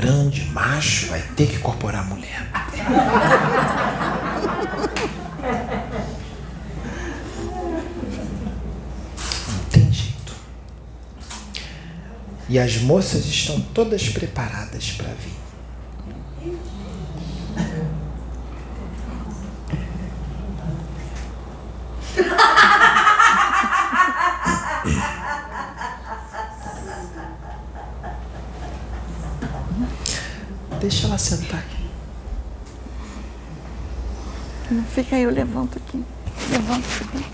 de 0.00 0.44
macho 0.50 1.06
vai 1.06 1.22
ter 1.22 1.46
que 1.46 1.56
incorporar 1.56 2.02
a 2.02 2.06
mulher. 2.06 2.46
Não 9.48 9.58
tem 9.70 9.90
jeito. 9.90 10.34
E 12.46 12.58
as 12.58 12.76
moças 12.76 13.24
estão 13.24 13.58
todas 13.58 14.06
preparadas 14.10 14.90
para 14.90 15.08
vir. 15.08 15.45
Deixa 30.88 31.08
ela 31.08 31.18
sentar 31.18 31.58
aqui. 31.58 31.84
Não 34.70 34.84
fica 34.84 35.16
aí, 35.16 35.24
eu 35.24 35.30
levanto 35.32 35.78
aqui. 35.78 36.04
Levanto 36.48 36.86
aqui. 37.02 37.24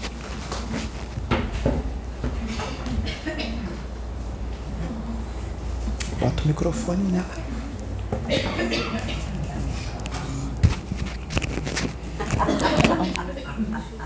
Bota 6.18 6.42
o 6.42 6.46
microfone 6.46 7.12
nela. 7.12 7.26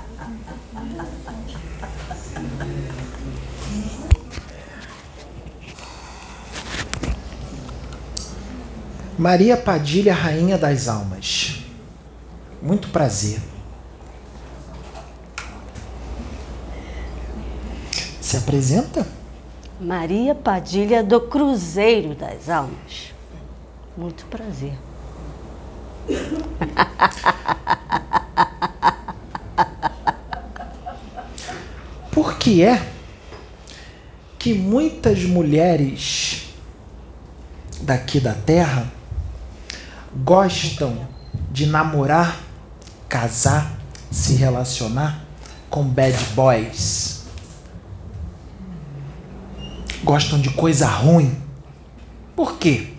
Maria 9.19 9.57
Padilha, 9.57 10.13
Rainha 10.13 10.59
das 10.59 10.89
Almas. 10.89 11.63
Muito 12.61 12.89
prazer. 12.89 13.41
Se 18.21 18.37
apresenta? 18.37 19.07
Maria 19.81 20.35
Padilha 20.35 21.03
do 21.03 21.21
Cruzeiro 21.23 22.15
das 22.15 22.51
Almas. 22.51 23.15
Muito 23.97 24.27
prazer. 24.27 24.75
Por 32.11 32.37
que 32.37 32.63
é 32.63 32.87
que 34.39 34.53
muitas 34.53 35.25
mulheres 35.25 36.49
daqui 37.81 38.21
da 38.21 38.35
Terra 38.35 38.96
gostam 40.27 41.07
de 41.53 41.67
namorar, 41.67 42.41
casar, 43.09 43.79
se 44.11 44.35
relacionar 44.35 45.25
com 45.71 45.85
bad 45.85 46.19
boys? 46.35 47.27
Gostam 50.03 50.41
de 50.41 50.51
coisa 50.51 50.89
ruim. 50.89 51.41
Por 52.35 52.59
quê? 52.59 52.95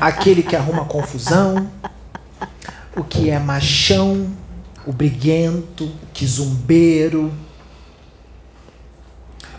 Aquele 0.00 0.42
que 0.42 0.56
arruma 0.56 0.86
confusão, 0.86 1.70
o 2.96 3.04
que 3.04 3.28
é 3.28 3.38
machão, 3.38 4.26
o 4.86 4.92
briguento, 4.92 5.84
o 5.84 6.06
quizumbeiro, 6.14 7.30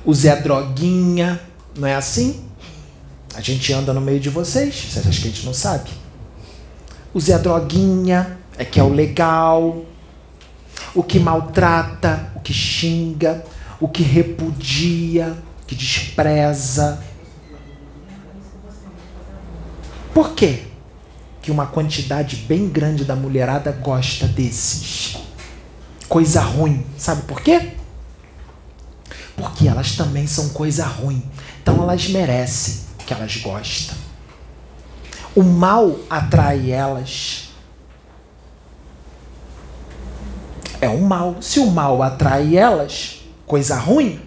o 0.03 0.11
Zé 0.11 0.35
Droguinha, 0.41 1.39
não 1.77 1.87
é 1.87 1.93
assim? 1.93 2.47
A 3.37 3.41
gente 3.41 3.71
anda 3.71 3.93
no 3.93 4.01
meio 4.01 4.19
de 4.19 4.31
vocês, 4.31 4.73
vocês 4.73 5.05
acham 5.05 5.21
que 5.21 5.27
a 5.27 5.31
gente 5.31 5.45
não 5.45 5.53
sabe? 5.53 5.91
O 7.13 7.21
Zé 7.21 7.37
Droguinha 7.37 8.39
é 8.57 8.65
que 8.65 8.79
é 8.79 8.83
o 8.83 8.89
legal, 8.89 9.85
o 10.95 11.03
que 11.03 11.19
maltrata, 11.19 12.31
o 12.35 12.39
que 12.39 12.51
xinga, 12.51 13.45
o 13.79 13.87
que 13.87 14.01
repudia, 14.01 15.37
que 15.67 15.75
despreza. 15.75 16.99
Por 20.15 20.31
quê? 20.31 20.63
Que 21.39 21.51
uma 21.51 21.67
quantidade 21.67 22.37
bem 22.37 22.67
grande 22.67 23.05
da 23.05 23.15
mulherada 23.15 23.71
gosta 23.71 24.27
desses. 24.27 25.15
Coisa 26.09 26.41
ruim. 26.41 26.83
Sabe 26.97 27.21
por 27.21 27.39
quê? 27.41 27.73
Porque 29.35 29.67
elas 29.67 29.91
também 29.91 30.25
são 30.25 30.49
coisa 30.49 30.87
ruim. 30.87 31.23
Então 31.61 31.83
elas 31.83 32.09
merecem 32.09 32.86
que 33.07 33.13
elas 33.13 33.37
gostam. 33.37 33.95
O 35.33 35.41
mal 35.41 35.97
atrai 36.09 36.69
elas. 36.71 37.49
É 40.81 40.89
o 40.89 41.01
mal. 41.01 41.37
Se 41.41 41.59
o 41.59 41.67
mal 41.67 42.03
atrai 42.03 42.55
elas, 42.55 43.21
coisa 43.47 43.75
ruim, 43.77 44.19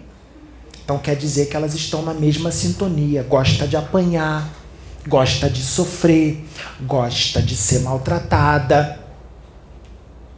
então 0.83 0.97
quer 0.97 1.15
dizer 1.15 1.45
que 1.45 1.55
elas 1.55 1.75
estão 1.75 2.01
na 2.01 2.13
mesma 2.13 2.51
sintonia. 2.51 3.23
Gosta 3.23 3.67
de 3.67 3.77
apanhar, 3.77 4.49
gosta 5.07 5.49
de 5.49 5.61
sofrer, 5.61 6.43
gosta 6.81 7.41
de 7.41 7.55
ser 7.55 7.81
maltratada. 7.81 8.99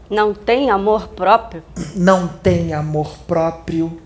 Não 0.09 0.33
tem 0.33 0.69
amor 0.69 1.07
próprio? 1.07 1.63
Não 1.95 2.27
tem 2.27 2.73
amor 2.73 3.17
próprio. 3.25 3.99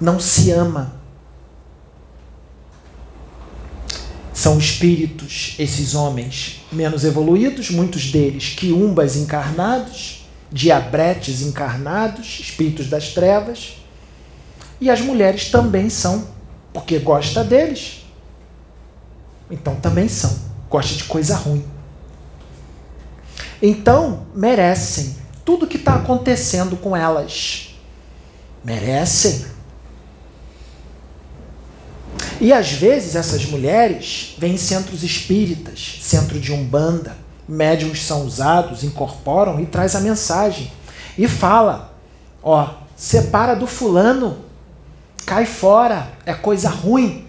Não 0.00 0.20
se 0.20 0.50
ama. 0.50 1.01
São 4.42 4.58
espíritos, 4.58 5.54
esses 5.56 5.94
homens 5.94 6.62
menos 6.72 7.04
evoluídos, 7.04 7.70
muitos 7.70 8.10
deles 8.10 8.56
quiumbas 8.56 9.14
encarnados, 9.14 10.26
diabretes 10.50 11.42
encarnados, 11.42 12.40
espíritos 12.40 12.88
das 12.88 13.10
trevas. 13.10 13.74
E 14.80 14.90
as 14.90 15.00
mulheres 15.00 15.48
também 15.48 15.88
são, 15.88 16.26
porque 16.72 16.98
gosta 16.98 17.44
deles. 17.44 18.04
Então 19.48 19.76
também 19.76 20.08
são, 20.08 20.36
gosta 20.68 20.96
de 20.96 21.04
coisa 21.04 21.36
ruim. 21.36 21.64
Então 23.62 24.26
merecem 24.34 25.14
tudo 25.44 25.68
que 25.68 25.76
está 25.76 25.94
acontecendo 25.94 26.76
com 26.76 26.96
elas. 26.96 27.76
Merecem. 28.64 29.46
E 32.42 32.52
às 32.52 32.72
vezes 32.72 33.14
essas 33.14 33.44
mulheres 33.46 34.34
vêm 34.36 34.54
em 34.54 34.56
centros 34.56 35.04
espíritas, 35.04 35.98
centro 36.00 36.40
de 36.40 36.52
umbanda, 36.52 37.16
médiums 37.48 38.02
são 38.02 38.26
usados, 38.26 38.82
incorporam 38.82 39.60
e 39.60 39.66
traz 39.66 39.94
a 39.94 40.00
mensagem 40.00 40.68
e 41.16 41.28
fala: 41.28 41.94
ó, 42.42 42.68
separa 42.96 43.54
do 43.54 43.68
fulano, 43.68 44.38
cai 45.24 45.46
fora, 45.46 46.08
é 46.26 46.34
coisa 46.34 46.68
ruim. 46.68 47.28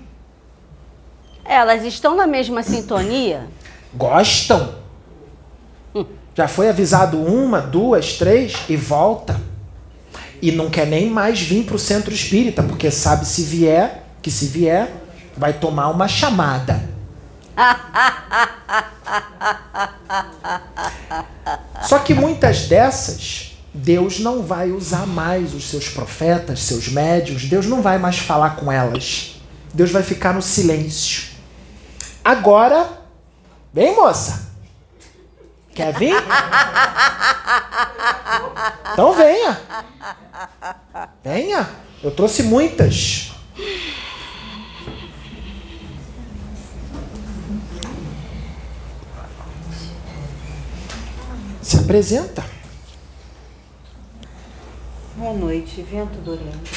Elas 1.45 1.83
estão 1.83 2.15
na 2.15 2.25
mesma 2.25 2.63
sintonia? 2.63 3.45
Gostam. 3.93 4.73
Já 6.33 6.47
foi 6.47 6.69
avisado 6.69 7.21
uma, 7.21 7.61
duas, 7.61 8.13
três 8.13 8.63
e 8.67 8.75
volta. 8.75 9.39
E 10.41 10.51
não 10.51 10.71
quer 10.71 10.87
nem 10.87 11.07
mais 11.07 11.39
vir 11.39 11.65
para 11.65 11.75
o 11.75 11.79
centro 11.79 12.11
espírita, 12.11 12.63
porque 12.63 12.89
sabe 12.89 13.27
se 13.27 13.43
vier, 13.43 14.05
que 14.19 14.31
se 14.31 14.47
vier, 14.47 15.02
vai 15.37 15.53
tomar 15.53 15.89
uma 15.89 16.07
chamada. 16.07 16.89
Só 21.83 21.99
que 21.99 22.13
muitas 22.13 22.67
dessas, 22.67 23.57
Deus 23.73 24.19
não 24.19 24.43
vai 24.43 24.71
usar 24.71 25.05
mais 25.05 25.53
os 25.53 25.69
seus 25.69 25.89
profetas, 25.89 26.61
seus 26.61 26.87
médios, 26.87 27.45
Deus 27.45 27.65
não 27.65 27.81
vai 27.81 27.97
mais 27.97 28.17
falar 28.17 28.55
com 28.55 28.71
elas. 28.71 29.35
Deus 29.73 29.91
vai 29.91 30.03
ficar 30.03 30.33
no 30.33 30.41
silêncio. 30.41 31.33
Agora, 32.23 32.87
vem 33.73 33.95
moça. 33.95 34.53
Quer 35.73 35.93
vir? 35.93 36.15
Então 38.93 39.13
venha. 39.13 39.59
Venha. 41.23 41.69
Eu 42.03 42.11
trouxe 42.11 42.43
muitas. 42.43 43.32
Apresenta. 51.93 52.43
Boa 55.15 55.33
noite, 55.33 55.83
Vento 55.83 56.17
do 56.21 56.31
Oriente. 56.31 56.71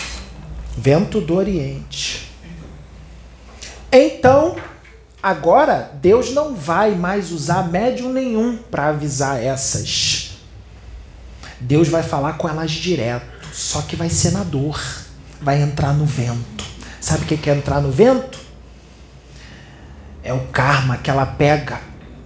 Vento 0.76 1.20
do 1.22 1.34
Oriente. 1.34 2.30
Então, 3.90 4.56
agora 5.22 5.90
Deus 6.02 6.34
não 6.34 6.54
vai 6.54 6.94
mais 6.94 7.32
usar 7.32 7.66
médium 7.66 8.12
nenhum 8.12 8.58
para 8.58 8.88
avisar 8.88 9.42
essas. 9.42 10.32
Deus 11.58 11.88
vai 11.88 12.02
falar 12.02 12.34
com 12.34 12.46
elas 12.46 12.72
direto, 12.72 13.48
só 13.54 13.80
que 13.80 13.96
vai 13.96 14.10
ser 14.10 14.32
na 14.32 14.44
dor, 14.44 14.78
vai 15.40 15.62
entrar 15.62 15.94
no 15.94 16.04
vento. 16.04 16.62
Sabe 17.00 17.24
o 17.24 17.26
que 17.26 17.48
é 17.48 17.54
entrar 17.54 17.80
no 17.80 17.90
vento? 17.90 18.38
É 20.22 20.34
o 20.34 20.46
karma 20.48 20.98
que 20.98 21.08
ela 21.08 21.24
pega 21.24 21.80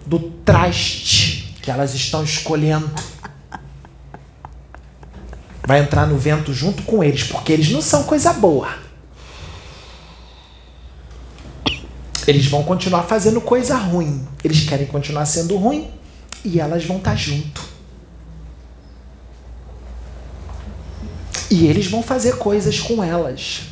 do 0.04 0.18
traste 0.44 1.19
que 1.62 1.70
elas 1.70 1.94
estão 1.94 2.24
escolhendo. 2.24 2.90
Vai 5.66 5.80
entrar 5.80 6.06
no 6.06 6.18
vento 6.18 6.52
junto 6.52 6.82
com 6.82 7.04
eles, 7.04 7.24
porque 7.24 7.52
eles 7.52 7.70
não 7.70 7.82
são 7.82 8.04
coisa 8.04 8.32
boa. 8.32 8.68
Eles 12.26 12.46
vão 12.46 12.62
continuar 12.62 13.04
fazendo 13.04 13.40
coisa 13.40 13.76
ruim. 13.76 14.26
Eles 14.42 14.68
querem 14.68 14.86
continuar 14.86 15.26
sendo 15.26 15.56
ruim 15.56 15.90
e 16.44 16.60
elas 16.60 16.84
vão 16.84 16.98
estar 16.98 17.16
junto. 17.16 17.62
E 21.50 21.66
eles 21.66 21.88
vão 21.88 22.02
fazer 22.02 22.36
coisas 22.36 22.78
com 22.78 23.02
elas. 23.02 23.62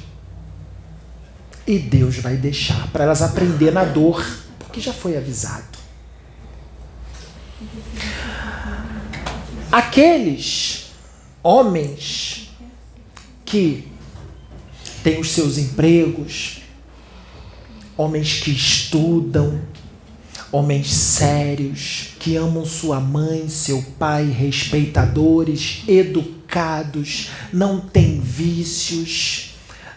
E 1.66 1.78
Deus 1.78 2.16
vai 2.16 2.36
deixar 2.36 2.88
para 2.88 3.04
elas 3.04 3.22
aprender 3.22 3.70
na 3.70 3.84
dor, 3.84 4.24
porque 4.58 4.80
já 4.80 4.92
foi 4.92 5.16
avisado. 5.16 5.77
Aqueles 9.70 10.90
homens 11.42 12.50
que 13.44 13.88
têm 15.02 15.20
os 15.20 15.30
seus 15.30 15.58
empregos, 15.58 16.62
homens 17.96 18.40
que 18.40 18.50
estudam, 18.50 19.60
homens 20.50 20.92
sérios, 20.92 22.14
que 22.18 22.36
amam 22.36 22.64
sua 22.64 23.00
mãe, 23.00 23.48
seu 23.48 23.82
pai, 23.98 24.24
respeitadores, 24.24 25.82
educados, 25.86 27.30
não 27.52 27.80
têm 27.80 28.20
vícios 28.20 29.48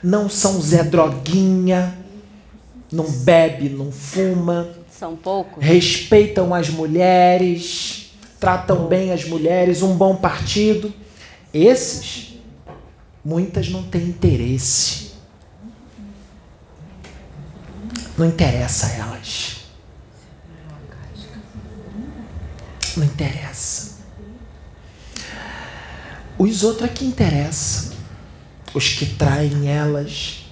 não 0.03 0.27
são 0.27 0.59
Zé 0.59 0.83
Droguinha, 0.83 1.95
não 2.91 3.09
bebe, 3.09 3.69
não 3.69 3.91
fuma. 3.91 4.67
São 4.89 5.15
poucos. 5.15 5.63
Respeitam 5.63 6.53
as 6.53 6.69
mulheres, 6.69 8.00
tratam 8.41 8.87
bem 8.87 9.13
as 9.13 9.23
mulheres, 9.23 9.83
um 9.83 9.95
bom 9.95 10.15
partido. 10.15 10.91
Esses, 11.53 12.33
muitas 13.23 13.69
não 13.69 13.83
têm 13.83 14.01
interesse. 14.01 15.11
Não 18.17 18.25
interessa 18.25 18.87
a 18.87 18.91
elas. 18.93 19.57
Não 22.97 23.05
interessa. 23.05 23.91
Os 26.37 26.63
outros 26.63 26.89
é 26.89 26.91
que 26.91 27.05
interessam 27.05 27.91
os 28.73 28.89
que 28.89 29.05
traem 29.05 29.67
elas, 29.67 30.45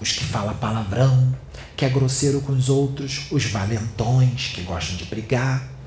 os 0.00 0.12
que 0.12 0.22
falam 0.22 0.54
palavrão, 0.58 1.34
que 1.76 1.84
é 1.84 1.88
grosseiro 1.88 2.40
com 2.40 2.52
os 2.52 2.68
outros, 2.68 3.26
os 3.32 3.46
valentões 3.46 4.52
que 4.54 4.62
gostam 4.62 4.96
de 4.96 5.06
brigar. 5.06 5.79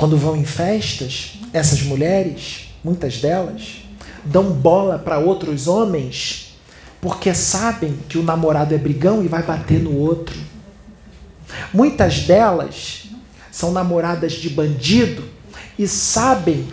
Quando 0.00 0.16
vão 0.16 0.34
em 0.34 0.46
festas, 0.46 1.32
essas 1.52 1.82
mulheres, 1.82 2.70
muitas 2.82 3.18
delas, 3.18 3.82
dão 4.24 4.50
bola 4.50 4.98
para 4.98 5.18
outros 5.18 5.68
homens 5.68 6.56
porque 7.02 7.34
sabem 7.34 7.98
que 8.08 8.16
o 8.16 8.22
namorado 8.22 8.74
é 8.74 8.78
brigão 8.78 9.22
e 9.22 9.28
vai 9.28 9.42
bater 9.42 9.78
no 9.78 9.94
outro. 9.94 10.34
Muitas 11.70 12.20
delas 12.20 13.10
são 13.52 13.72
namoradas 13.72 14.32
de 14.32 14.48
bandido 14.48 15.22
e 15.78 15.86
sabem 15.86 16.66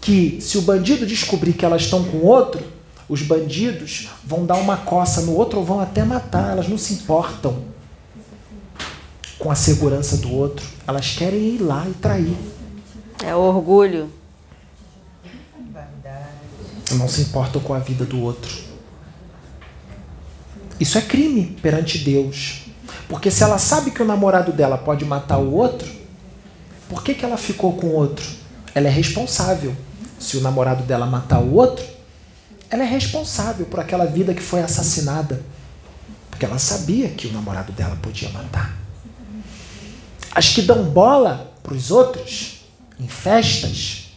que 0.00 0.38
se 0.40 0.56
o 0.56 0.62
bandido 0.62 1.04
descobrir 1.04 1.54
que 1.54 1.64
elas 1.64 1.82
estão 1.82 2.04
com 2.04 2.18
outro, 2.18 2.62
os 3.08 3.22
bandidos 3.22 4.08
vão 4.24 4.46
dar 4.46 4.54
uma 4.54 4.76
coça 4.76 5.22
no 5.22 5.34
outro 5.34 5.58
ou 5.58 5.64
vão 5.64 5.80
até 5.80 6.04
matar. 6.04 6.52
Elas 6.52 6.68
não 6.68 6.78
se 6.78 6.94
importam 6.94 7.60
com 9.40 9.50
a 9.50 9.54
segurança 9.54 10.18
do 10.18 10.32
outro. 10.32 10.64
Elas 10.86 11.10
querem 11.16 11.40
ir 11.40 11.58
lá 11.58 11.88
e 11.88 11.94
trair. 11.94 12.36
É 13.24 13.34
orgulho. 13.34 14.08
Não 16.92 17.08
se 17.08 17.22
importam 17.22 17.60
com 17.60 17.72
a 17.74 17.78
vida 17.78 18.04
do 18.04 18.20
outro. 18.20 18.54
Isso 20.78 20.98
é 20.98 21.00
crime 21.00 21.56
perante 21.62 21.98
Deus. 21.98 22.66
Porque 23.08 23.30
se 23.30 23.42
ela 23.42 23.58
sabe 23.58 23.90
que 23.90 24.02
o 24.02 24.06
namorado 24.06 24.52
dela 24.52 24.78
pode 24.78 25.04
matar 25.04 25.38
o 25.38 25.52
outro, 25.52 25.88
por 26.88 27.02
que, 27.02 27.14
que 27.14 27.24
ela 27.24 27.36
ficou 27.36 27.72
com 27.76 27.88
o 27.88 27.94
outro? 27.94 28.24
Ela 28.74 28.88
é 28.88 28.90
responsável 28.90 29.74
se 30.18 30.36
o 30.36 30.40
namorado 30.40 30.82
dela 30.84 31.06
matar 31.06 31.40
o 31.40 31.54
outro, 31.54 31.84
ela 32.68 32.82
é 32.82 32.86
responsável 32.86 33.66
por 33.66 33.80
aquela 33.80 34.04
vida 34.04 34.34
que 34.34 34.42
foi 34.42 34.60
assassinada. 34.60 35.42
Porque 36.28 36.44
ela 36.44 36.58
sabia 36.58 37.08
que 37.08 37.26
o 37.26 37.32
namorado 37.32 37.72
dela 37.72 37.96
podia 38.00 38.28
matar. 38.30 38.79
As 40.32 40.48
que 40.48 40.62
dão 40.62 40.84
bola 40.84 41.52
para 41.62 41.74
os 41.74 41.90
outros, 41.90 42.62
em 42.98 43.08
festas, 43.08 44.12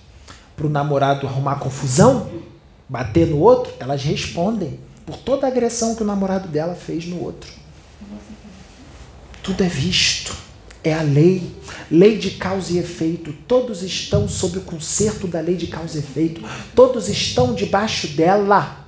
para 0.56 0.68
o 0.68 0.69
namorado 0.69 1.27
arrumar 1.27 1.56
confusão, 1.56 2.30
bater 2.88 3.27
no 3.27 3.39
outro, 3.39 3.74
elas 3.80 4.04
respondem 4.04 4.80
por 5.06 5.18
toda 5.18 5.48
a 5.48 5.50
agressão 5.50 5.95
que 5.95 6.04
o 6.04 6.06
namorado 6.06 6.48
dela 6.48 6.75
fez 6.75 7.06
no 7.06 7.21
outro. 7.21 7.51
Tudo 9.42 9.63
é 9.63 9.68
visto 9.68 10.44
é 10.83 10.94
a 10.94 11.01
lei, 11.01 11.50
lei 11.89 12.18
de 12.18 12.31
causa 12.31 12.74
e 12.74 12.77
efeito. 12.77 13.33
Todos 13.48 13.81
estão 13.81 14.27
sob 14.27 14.57
o 14.57 14.62
conserto 14.62 15.27
da 15.27 15.39
lei 15.39 15.56
de 15.56 15.68
causa 15.68 15.95
e 15.98 16.00
efeito. 16.00 16.42
Todos 16.75 17.07
estão 17.07 17.56
debaixo 17.56 18.07
dela. 18.10 18.83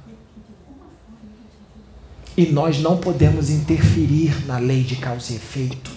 E 2.35 2.47
nós 2.47 2.79
não 2.79 2.97
podemos 2.97 3.49
interferir 3.49 4.45
na 4.45 4.57
lei 4.57 4.83
de 4.83 4.97
causa 4.97 5.31
e 5.31 5.37
efeito. 5.37 5.89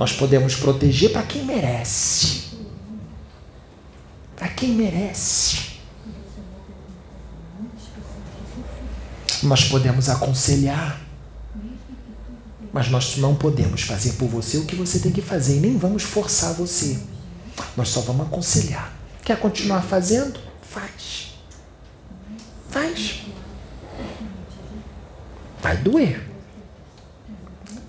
Nós 0.00 0.14
podemos 0.14 0.56
proteger 0.56 1.12
para 1.12 1.24
quem 1.24 1.44
merece. 1.44 2.44
Para 4.34 4.48
quem 4.48 4.70
merece. 4.70 5.72
Nós 9.42 9.64
podemos 9.64 10.08
aconselhar 10.08 10.98
mas 12.72 12.88
nós 12.88 13.16
não 13.16 13.34
podemos 13.34 13.82
fazer 13.82 14.12
por 14.12 14.28
você 14.28 14.56
o 14.56 14.64
que 14.64 14.76
você 14.76 15.00
tem 15.00 15.10
que 15.10 15.20
fazer 15.20 15.56
e 15.56 15.60
nem 15.60 15.76
vamos 15.76 16.04
forçar 16.04 16.54
você. 16.54 17.00
Nós 17.76 17.88
só 17.88 18.00
vamos 18.00 18.28
aconselhar. 18.28 18.92
Quer 19.24 19.40
continuar 19.40 19.82
fazendo? 19.82 20.38
Faz. 20.62 21.34
Faz. 22.70 23.22
Vai 25.60 25.76
doer. 25.78 26.24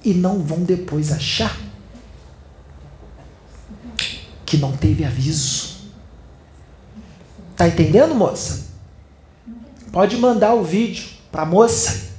E 0.04 0.16
não 0.16 0.40
vão 0.42 0.64
depois 0.64 1.12
achar 1.12 1.56
que 4.52 4.58
não 4.58 4.76
teve 4.76 5.06
aviso. 5.06 5.78
Tá 7.56 7.70
entendendo, 7.70 8.14
moça? 8.14 8.68
Pode 9.94 10.18
mandar 10.18 10.56
o 10.56 10.64
vídeo 10.64 11.06
para 11.32 11.46
moça 11.46 12.12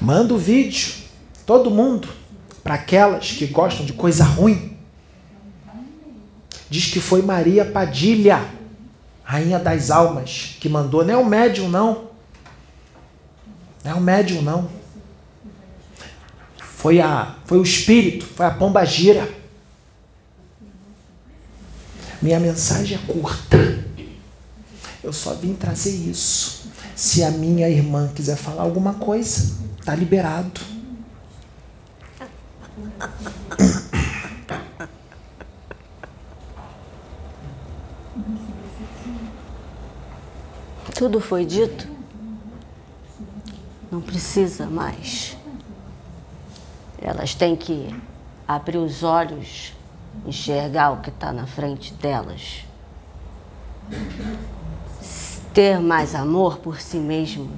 Manda 0.00 0.32
o 0.32 0.38
vídeo, 0.38 0.94
todo 1.44 1.70
mundo, 1.70 2.08
para 2.64 2.72
aquelas 2.72 3.32
que 3.32 3.46
gostam 3.46 3.84
de 3.84 3.92
coisa 3.92 4.24
ruim. 4.24 4.78
Diz 6.70 6.86
que 6.86 6.98
foi 6.98 7.20
Maria 7.20 7.66
Padilha, 7.66 8.42
rainha 9.22 9.58
das 9.58 9.90
almas, 9.90 10.56
que 10.58 10.70
mandou. 10.70 11.04
Não 11.04 11.12
é 11.12 11.16
o 11.18 11.26
médium, 11.26 11.68
não. 11.68 12.08
Não 13.84 13.90
é 13.90 13.94
o 13.94 14.00
médium, 14.00 14.40
não. 14.40 14.79
Foi, 16.80 17.00
a, 17.00 17.36
foi 17.44 17.58
o 17.58 17.62
espírito, 17.62 18.24
foi 18.24 18.46
a 18.46 18.50
pomba 18.50 18.84
gira. 18.84 19.28
Minha 22.20 22.40
mensagem 22.40 22.98
é 22.98 23.12
curta. 23.12 23.56
Eu 25.02 25.12
só 25.12 25.34
vim 25.34 25.54
trazer 25.54 25.90
isso. 25.90 26.70
Se 26.94 27.22
a 27.22 27.30
minha 27.30 27.68
irmã 27.68 28.10
quiser 28.14 28.36
falar 28.36 28.62
alguma 28.62 28.94
coisa, 28.94 29.60
Está 29.80 29.94
liberado. 29.94 30.60
Tudo 40.94 41.18
foi 41.18 41.46
dito. 41.46 41.88
Não 43.90 44.02
precisa 44.02 44.66
mais. 44.66 45.39
Elas 47.00 47.34
têm 47.34 47.56
que 47.56 47.94
abrir 48.46 48.78
os 48.78 49.02
olhos, 49.02 49.74
enxergar 50.26 50.90
o 50.90 51.00
que 51.00 51.10
está 51.10 51.32
na 51.32 51.46
frente 51.46 51.94
delas. 51.94 52.64
Ter 55.54 55.80
mais 55.80 56.14
amor 56.14 56.58
por 56.58 56.80
si 56.80 56.98
mesmo 56.98 57.50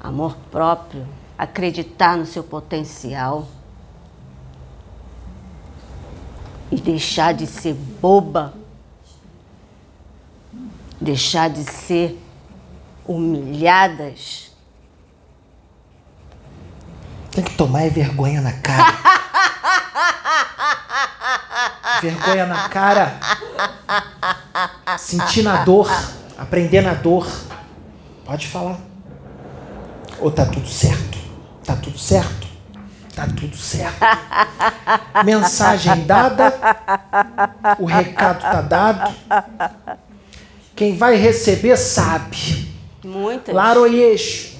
amor 0.00 0.36
próprio, 0.50 1.06
acreditar 1.38 2.16
no 2.16 2.26
seu 2.26 2.44
potencial 2.44 3.46
e 6.70 6.76
deixar 6.76 7.32
de 7.32 7.46
ser 7.46 7.72
boba 7.72 8.52
deixar 11.04 11.50
de 11.50 11.64
ser 11.64 12.18
humilhadas. 13.06 14.50
Tem 17.34 17.42
que 17.42 17.56
tomar 17.56 17.82
é 17.82 17.90
vergonha 17.90 18.40
na 18.40 18.52
cara. 18.52 18.94
vergonha 22.00 22.46
na 22.46 22.68
cara. 22.68 23.18
Sentir 24.96 25.42
na 25.42 25.64
dor. 25.64 25.90
Aprender 26.38 26.80
na 26.80 26.94
dor. 26.94 27.26
Pode 28.24 28.46
falar. 28.46 28.78
Ou 30.20 30.30
tá 30.30 30.46
tudo 30.46 30.68
certo? 30.68 31.18
Tá 31.64 31.74
tudo 31.74 31.98
certo? 31.98 32.46
Tá 33.16 33.26
tudo 33.26 33.56
certo. 33.56 33.98
Mensagem 35.24 36.06
dada. 36.06 36.54
O 37.80 37.84
recado 37.84 38.42
tá 38.42 38.60
dado. 38.60 39.12
Quem 40.76 40.96
vai 40.96 41.16
receber 41.16 41.76
sabe. 41.76 42.72
Muitas. 43.04 43.52
Laroyeixo. 43.52 44.54